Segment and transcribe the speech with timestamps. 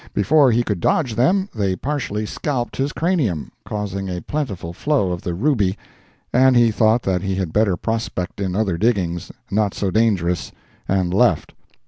[0.15, 5.21] Before he could dodge them, they partially scalped his cranium, causing a plentiful flow of
[5.21, 5.77] the ruby,
[6.33, 10.51] and he thought that he had better prospect in other diggings, not so dangerous,
[10.87, 11.53] and left.